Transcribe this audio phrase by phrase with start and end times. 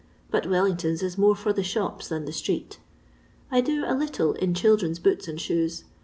[0.31, 2.79] but Wellingtons is more for the shops than the street.
[3.51, 5.83] I do a little in children's boots and shoes.